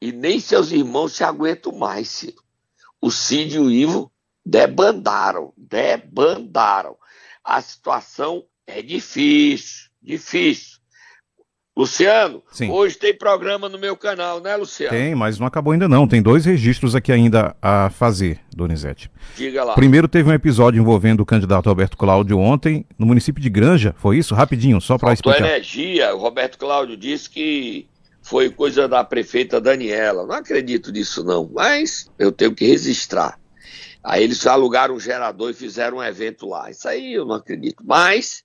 E 0.00 0.10
nem 0.10 0.40
seus 0.40 0.72
irmãos 0.72 1.12
se 1.12 1.22
aguentam 1.22 1.70
mais, 1.70 2.08
Ciro. 2.08 2.42
O 3.00 3.08
Cid 3.08 3.54
e 3.54 3.60
o 3.60 3.70
Ivo 3.70 4.12
debandaram, 4.50 5.52
debandaram. 5.56 6.96
A 7.44 7.60
situação 7.60 8.44
é 8.66 8.82
difícil, 8.82 9.88
difícil. 10.02 10.80
Luciano, 11.76 12.42
Sim. 12.50 12.68
hoje 12.68 12.98
tem 12.98 13.16
programa 13.16 13.68
no 13.68 13.78
meu 13.78 13.96
canal, 13.96 14.40
né, 14.40 14.56
Luciano? 14.56 14.90
Tem, 14.90 15.14
mas 15.14 15.38
não 15.38 15.46
acabou 15.46 15.72
ainda 15.72 15.88
não. 15.88 16.06
Tem 16.06 16.20
dois 16.20 16.44
registros 16.44 16.96
aqui 16.96 17.12
ainda 17.12 17.56
a 17.62 17.88
fazer, 17.90 18.40
Donizete. 18.54 19.08
Diga 19.36 19.62
lá. 19.62 19.74
Primeiro 19.74 20.08
teve 20.08 20.28
um 20.28 20.34
episódio 20.34 20.80
envolvendo 20.80 21.20
o 21.20 21.26
candidato 21.26 21.68
Alberto 21.68 21.96
Cláudio 21.96 22.38
ontem, 22.38 22.84
no 22.98 23.06
município 23.06 23.40
de 23.40 23.48
Granja, 23.48 23.94
foi 23.96 24.18
isso? 24.18 24.34
Rapidinho, 24.34 24.80
só 24.80 24.98
para 24.98 25.12
explicar. 25.12 25.46
energia. 25.46 26.14
O 26.14 26.18
Roberto 26.18 26.58
Cláudio 26.58 26.96
disse 26.96 27.30
que 27.30 27.88
foi 28.20 28.50
coisa 28.50 28.88
da 28.88 29.02
prefeita 29.04 29.60
Daniela. 29.60 30.26
Não 30.26 30.34
acredito 30.34 30.90
nisso, 30.90 31.24
não, 31.24 31.48
mas 31.50 32.10
eu 32.18 32.32
tenho 32.32 32.54
que 32.54 32.66
registrar. 32.66 33.39
Aí 34.02 34.24
eles 34.24 34.46
alugaram 34.46 34.94
um 34.94 35.00
gerador 35.00 35.50
e 35.50 35.54
fizeram 35.54 35.98
um 35.98 36.02
evento 36.02 36.46
lá. 36.46 36.70
Isso 36.70 36.88
aí 36.88 37.14
eu 37.14 37.24
não 37.24 37.34
acredito. 37.34 37.84
Mas 37.86 38.42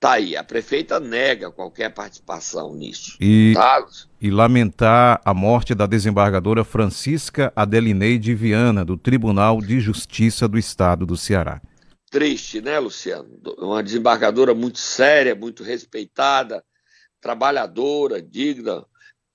tá 0.00 0.12
aí, 0.12 0.36
a 0.36 0.44
prefeita 0.44 1.00
nega 1.00 1.50
qualquer 1.50 1.90
participação 1.90 2.74
nisso. 2.74 3.16
E, 3.20 3.52
tá? 3.54 3.86
e 4.20 4.30
lamentar 4.30 5.20
a 5.24 5.32
morte 5.32 5.74
da 5.74 5.86
desembargadora 5.86 6.64
Francisca 6.64 7.52
Adelineide 7.56 8.34
Viana, 8.34 8.84
do 8.84 8.96
Tribunal 8.96 9.60
de 9.60 9.80
Justiça 9.80 10.46
do 10.46 10.58
Estado 10.58 11.06
do 11.06 11.16
Ceará. 11.16 11.60
Triste, 12.10 12.60
né, 12.60 12.78
Luciano? 12.78 13.28
Uma 13.58 13.82
desembargadora 13.82 14.54
muito 14.54 14.78
séria, 14.78 15.34
muito 15.34 15.62
respeitada, 15.62 16.62
trabalhadora, 17.20 18.22
digna. 18.22 18.84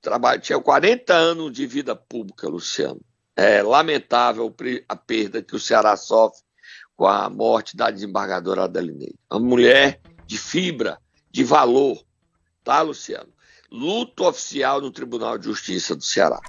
Traba... 0.02 0.38
Tinha 0.38 0.60
40 0.60 1.14
anos 1.14 1.52
de 1.52 1.66
vida 1.66 1.96
pública, 1.96 2.48
Luciano. 2.48 3.02
É 3.42 3.64
lamentável 3.64 4.54
a 4.90 4.96
perda 4.98 5.42
que 5.42 5.56
o 5.56 5.60
Ceará 5.60 5.96
sofre 5.96 6.42
com 6.98 7.08
a 7.08 7.30
morte 7.30 7.78
da 7.78 7.90
desembargadora 7.90 8.66
Adelineide. 8.66 9.16
Uma 9.32 9.40
mulher 9.40 10.02
de 10.28 10.38
fibra, 10.38 10.98
de 11.32 11.46
valor, 11.46 12.04
tá, 12.66 12.82
Luciano? 12.82 13.30
Luto 13.72 14.26
oficial 14.26 14.82
no 14.82 14.92
Tribunal 14.92 15.38
de 15.38 15.46
Justiça 15.46 15.96
do 15.96 16.04
Ceará. 16.04 16.42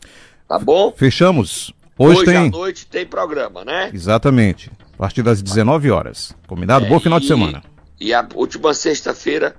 Tá 0.49 0.59
bom? 0.59 0.93
Fechamos. 0.97 1.73
Hoje, 1.97 2.23
Hoje 2.23 2.25
tem... 2.25 2.37
à 2.37 2.51
noite 2.51 2.85
tem 2.89 3.07
programa, 3.07 3.65
né? 3.65 3.93
Exatamente. 3.95 4.69
A 4.95 4.97
partir 4.97 5.23
das 5.23 5.41
19 5.41 5.93
horas. 5.93 6.35
Combinado? 6.49 6.87
É, 6.87 6.89
Bom 6.89 6.99
final 6.99 7.19
e, 7.19 7.23
de 7.23 7.29
semana. 7.29 7.63
E 8.01 8.13
a 8.13 8.27
última 8.35 8.75
sexta-feira, 8.75 9.55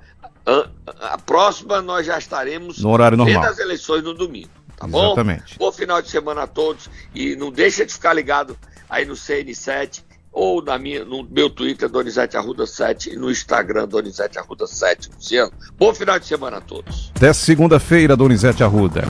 a, 0.46 1.14
a, 1.14 1.18
próxima, 1.18 1.82
nós 1.82 2.06
já 2.06 2.18
estaremos 2.18 2.80
no 2.80 2.90
horário 2.90 3.16
normal. 3.16 3.44
as 3.46 3.58
eleições 3.58 4.04
no 4.04 4.14
domingo. 4.14 4.50
Tá 4.82 4.88
bom? 4.88 5.06
Exatamente. 5.06 5.60
Bom 5.60 5.72
final 5.72 6.02
de 6.02 6.10
semana 6.10 6.44
a 6.44 6.48
todos. 6.48 6.90
E 7.14 7.36
não 7.36 7.52
deixa 7.52 7.86
de 7.86 7.94
ficar 7.94 8.14
ligado 8.14 8.58
aí 8.90 9.06
no 9.06 9.14
CN7 9.14 10.02
ou 10.34 10.64
na 10.64 10.80
minha, 10.80 11.06
no 11.06 11.24
meu 11.24 11.50
Twitter, 11.50 11.90
Donizete 11.90 12.38
Arruda 12.38 12.66
7, 12.66 13.12
e 13.12 13.16
no 13.18 13.30
Instagram, 13.30 13.88
Donizete 13.88 14.40
Arruda 14.40 14.66
7, 14.66 15.12
Luciano. 15.14 15.52
Bom 15.78 15.94
final 15.94 16.18
de 16.18 16.26
semana 16.26 16.58
a 16.58 16.62
todos. 16.62 17.12
Até 17.16 17.34
segunda-feira, 17.34 18.16
Donizete 18.16 18.64
Arruda. 18.64 19.00